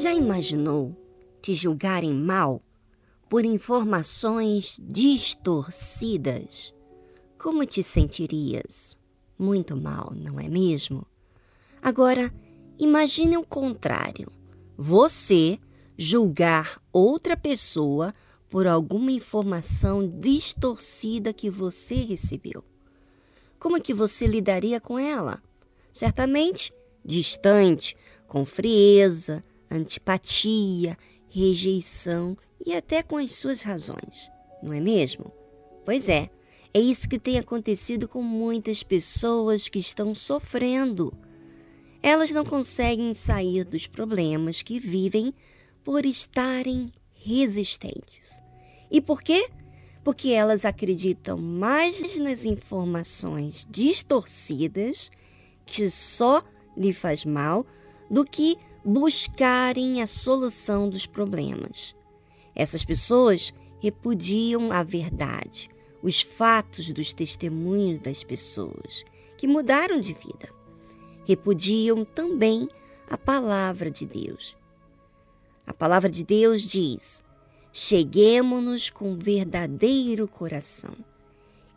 [0.00, 0.96] Já imaginou
[1.42, 2.62] te julgarem mal
[3.28, 6.72] por informações distorcidas?
[7.36, 8.96] Como te sentirias?
[9.36, 11.04] Muito mal, não é mesmo?
[11.82, 12.32] Agora,
[12.78, 14.30] imagine o contrário.
[14.76, 15.58] Você
[15.96, 18.12] julgar outra pessoa
[18.48, 22.62] por alguma informação distorcida que você recebeu.
[23.58, 25.42] Como é que você lidaria com ela?
[25.90, 26.70] Certamente
[27.04, 27.96] distante,
[28.28, 30.96] com frieza, antipatia,
[31.28, 34.30] rejeição e até com as suas razões,
[34.62, 35.32] não é mesmo?
[35.84, 36.30] Pois é,
[36.72, 41.12] é isso que tem acontecido com muitas pessoas que estão sofrendo.
[42.02, 45.34] Elas não conseguem sair dos problemas que vivem
[45.82, 48.42] por estarem resistentes.
[48.90, 49.48] E por quê?
[50.04, 55.10] Porque elas acreditam mais nas informações distorcidas
[55.66, 56.42] que só
[56.76, 57.66] lhe faz mal
[58.10, 58.56] do que
[58.90, 61.94] buscarem a solução dos problemas.
[62.54, 65.68] Essas pessoas repudiam a verdade,
[66.02, 69.04] os fatos dos testemunhos das pessoas
[69.36, 70.48] que mudaram de vida.
[71.26, 72.66] Repudiam também
[73.10, 74.56] a palavra de Deus.
[75.66, 77.22] A palavra de Deus diz:
[77.70, 80.96] cheguemos-nos com verdadeiro coração.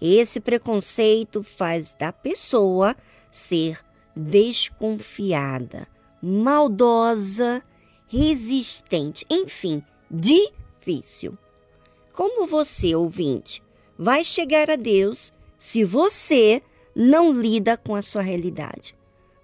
[0.00, 2.94] Esse preconceito faz da pessoa
[3.32, 3.80] ser
[4.14, 5.88] desconfiada,
[6.22, 7.62] maldosa,
[8.06, 11.36] resistente, enfim, difícil.
[12.12, 13.62] Como você, ouvinte,
[13.98, 16.62] vai chegar a Deus se você
[16.94, 18.94] não lida com a sua realidade?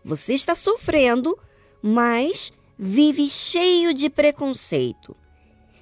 [0.05, 1.39] Você está sofrendo,
[1.83, 5.17] mas vive cheio de preconceito.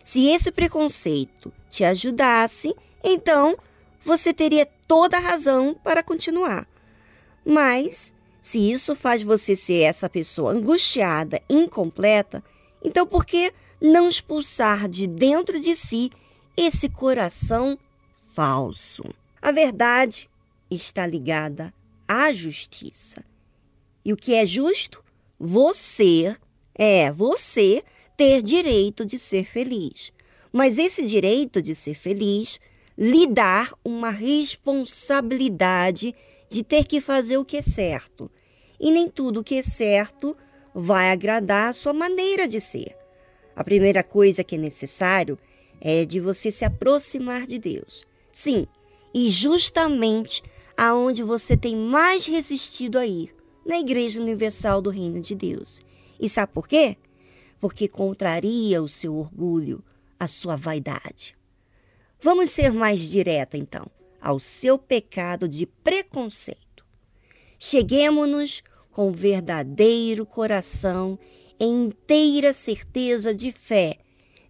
[0.03, 3.57] Se esse preconceito te ajudasse, então
[4.05, 6.69] você teria toda a razão para continuar.
[7.45, 12.45] Mas, se isso faz você ser essa pessoa angustiada, incompleta,
[12.85, 13.51] então por que
[13.81, 16.11] não expulsar de dentro de si
[16.55, 17.79] esse coração
[18.35, 19.03] falso?
[19.41, 20.29] A verdade
[20.71, 21.73] está ligada
[22.07, 23.25] à justiça.
[24.05, 25.03] E o que é justo?
[25.41, 26.37] Você
[26.75, 27.83] é você
[28.15, 30.13] ter direito de ser feliz.
[30.53, 32.61] Mas esse direito de ser feliz
[32.97, 36.15] lhe dá uma responsabilidade
[36.55, 38.31] de ter que fazer o que é certo.
[38.79, 40.37] E nem tudo o que é certo
[40.73, 42.97] vai agradar a sua maneira de ser.
[43.57, 45.37] A primeira coisa que é necessário
[45.81, 48.07] é de você se aproximar de Deus.
[48.31, 48.69] Sim,
[49.13, 50.45] e justamente
[50.77, 53.35] aonde você tem mais resistido a ir,
[53.67, 55.81] na Igreja Universal do Reino de Deus.
[56.21, 56.97] E sabe por quê?
[57.59, 59.83] Porque contraria o seu orgulho,
[60.21, 61.37] a sua vaidade.
[62.23, 63.87] Vamos ser mais direta, então,
[64.25, 66.83] ao seu pecado de preconceito.
[67.59, 71.19] Cheguemos-nos com verdadeiro coração,
[71.61, 73.99] em inteira certeza de fé,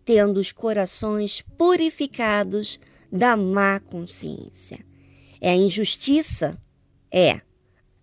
[0.05, 2.79] tendo os corações purificados
[3.11, 4.79] da má consciência.
[5.41, 6.57] É a injustiça?
[7.11, 7.41] É.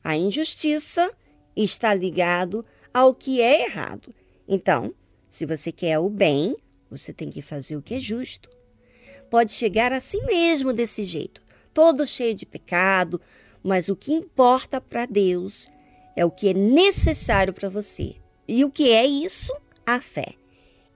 [0.04, 1.10] A injustiça
[1.56, 4.14] está ligado ao que é errado.
[4.46, 4.94] Então,
[5.30, 6.58] se você quer o bem,
[6.90, 8.50] você tem que fazer o que é justo.
[9.30, 11.42] Pode chegar assim mesmo desse jeito,
[11.74, 13.20] todo cheio de pecado,
[13.64, 15.68] mas o que importa para Deus
[16.16, 18.16] é o que é necessário para você.
[18.48, 19.54] E o que é isso?
[19.86, 20.34] A fé.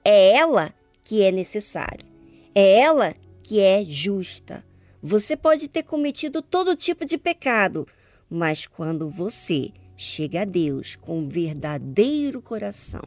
[0.03, 2.05] É ela que é necessária.
[2.53, 4.63] É ela que é justa.
[5.01, 7.87] Você pode ter cometido todo tipo de pecado,
[8.29, 13.03] mas quando você chega a Deus com um verdadeiro coração,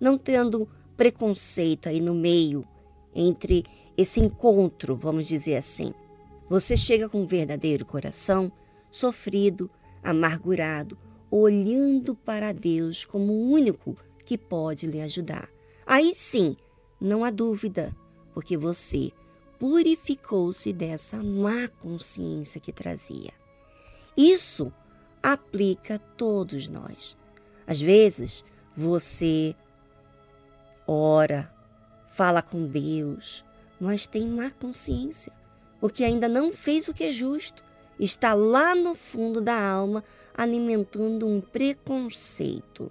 [0.00, 2.66] não tendo preconceito aí no meio
[3.14, 3.64] entre
[3.96, 5.92] esse encontro, vamos dizer assim.
[6.48, 8.50] Você chega com um verdadeiro coração,
[8.90, 9.70] sofrido,
[10.02, 10.96] amargurado,
[11.30, 15.48] olhando para Deus como o único que pode lhe ajudar.
[15.86, 16.56] Aí sim,
[17.00, 17.94] não há dúvida,
[18.32, 19.12] porque você
[19.58, 23.32] purificou-se dessa má consciência que trazia.
[24.16, 24.72] Isso
[25.22, 27.16] aplica a todos nós.
[27.66, 28.44] Às vezes,
[28.76, 29.54] você
[30.86, 31.52] ora,
[32.10, 33.44] fala com Deus,
[33.80, 35.32] mas tem má consciência,
[35.80, 37.64] porque ainda não fez o que é justo.
[37.98, 40.04] Está lá no fundo da alma
[40.34, 42.90] alimentando um preconceito.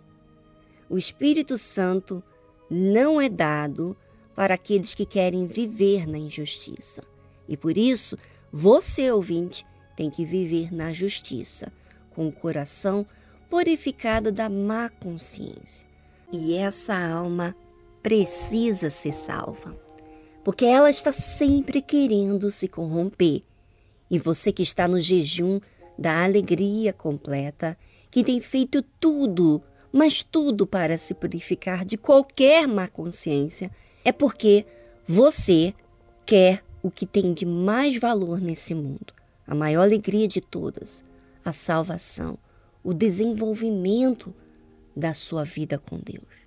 [0.90, 2.24] O Espírito Santo
[2.70, 3.96] não é dado
[4.36, 7.02] para aqueles que querem viver na injustiça.
[7.48, 8.18] E por isso,
[8.52, 11.72] você, ouvinte, tem que viver na justiça
[12.12, 13.06] com o coração
[13.50, 15.88] purificado da má consciência.
[16.32, 17.56] E essa alma
[18.04, 19.76] precisa ser salva,
[20.48, 23.44] porque ela está sempre querendo se corromper.
[24.10, 25.60] E você que está no jejum
[26.00, 27.78] da alegria completa,
[28.10, 29.62] que tem feito tudo
[29.92, 33.70] mas tudo para se purificar de qualquer má consciência,
[34.06, 34.66] é porque
[35.06, 35.74] você
[36.26, 39.14] quer o que tem de mais valor nesse mundo,
[39.46, 41.04] a maior alegria de todas,
[41.44, 42.38] a salvação,
[42.82, 44.34] o desenvolvimento
[44.96, 46.47] da sua vida com Deus.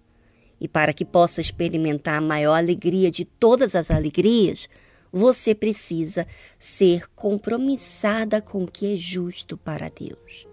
[0.61, 4.69] E para que possa experimentar a maior alegria de todas as alegrias,
[5.13, 6.27] você precisa
[6.59, 10.47] ser compromissada com o que é justo para Deus.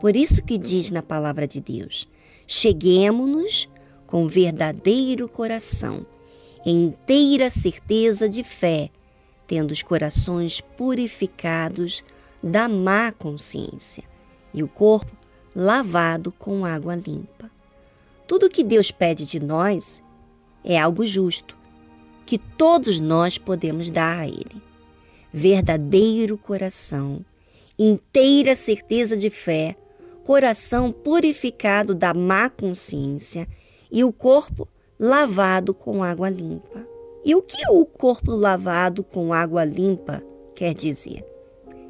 [0.00, 2.08] Por isso que diz na palavra de Deus:
[2.46, 3.68] cheguemos-nos
[4.06, 6.06] com verdadeiro coração,
[6.64, 8.90] em inteira certeza de fé,
[9.46, 12.04] tendo os corações purificados
[12.42, 14.04] da má consciência
[14.54, 15.16] e o corpo
[15.54, 17.50] lavado com água limpa.
[18.28, 20.02] Tudo que Deus pede de nós
[20.62, 21.56] é algo justo,
[22.26, 24.62] que todos nós podemos dar a Ele.
[25.32, 27.24] Verdadeiro coração,
[27.78, 29.74] inteira certeza de fé,
[30.24, 33.48] coração purificado da má consciência
[33.90, 34.68] e o corpo
[35.00, 36.86] lavado com água limpa.
[37.24, 40.22] E o que o corpo lavado com água limpa
[40.54, 41.24] quer dizer?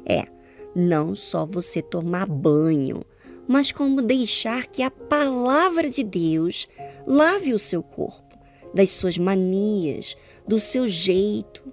[0.05, 0.25] É
[0.73, 3.03] não só você tomar banho,
[3.49, 6.67] mas como deixar que a palavra de Deus
[7.07, 8.37] lave o seu corpo
[8.75, 10.15] das suas manias,
[10.47, 11.63] do seu jeito.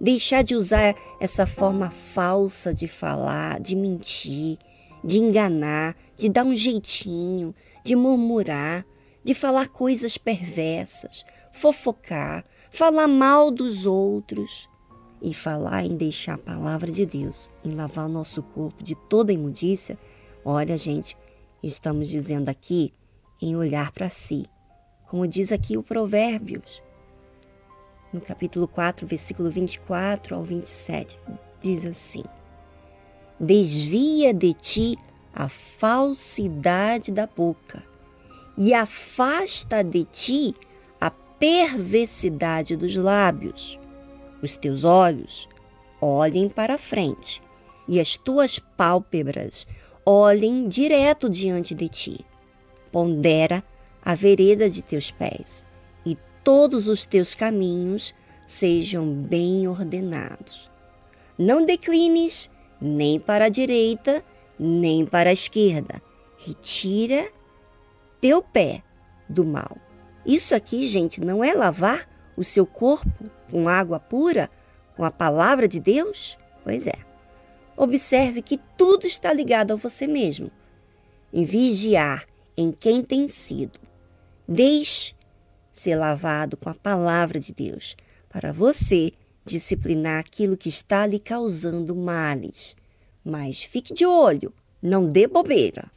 [0.00, 4.56] Deixar de usar essa forma falsa de falar, de mentir,
[5.04, 7.54] de enganar, de dar um jeitinho,
[7.84, 8.86] de murmurar,
[9.22, 14.66] de falar coisas perversas, fofocar, falar mal dos outros
[15.20, 19.30] e falar em deixar a palavra de Deus, em lavar o nosso corpo de toda
[19.30, 19.98] imundícia.
[20.48, 21.18] Olha, gente,
[21.60, 22.94] estamos dizendo aqui
[23.42, 24.46] em olhar para si
[25.06, 26.80] como diz aqui o Provérbios,
[28.12, 31.18] no capítulo 4, versículo 24 ao 27,
[31.60, 32.22] diz assim:
[33.40, 34.96] Desvia de ti
[35.34, 37.84] a falsidade da boca
[38.56, 40.54] e afasta de ti
[41.00, 43.78] a perversidade dos lábios.
[44.40, 45.48] Os teus olhos
[46.00, 47.42] olhem para a frente
[47.88, 49.66] e as tuas pálpebras
[50.06, 52.24] olhem direto diante de ti.
[52.92, 53.64] Pondera
[54.00, 55.66] a vereda de teus pés,
[56.04, 58.14] e todos os teus caminhos
[58.46, 60.70] sejam bem ordenados.
[61.36, 62.48] Não declines
[62.80, 64.24] nem para a direita,
[64.56, 66.00] nem para a esquerda.
[66.38, 67.28] Retira
[68.20, 68.82] teu pé
[69.28, 69.76] do mal.
[70.24, 74.48] Isso aqui, gente, não é lavar o seu corpo com água pura,
[74.96, 76.38] com a palavra de Deus?
[76.62, 77.15] Pois é.
[77.76, 80.50] Observe que tudo está ligado a você mesmo.
[81.32, 82.24] Em vigiar
[82.56, 83.78] em quem tem sido
[84.48, 85.12] Deixe
[85.72, 87.96] ser lavado com a palavra de Deus
[88.28, 89.12] para você
[89.44, 92.76] disciplinar aquilo que está lhe causando males.
[93.24, 95.90] Mas fique de olho, não dê bobeira.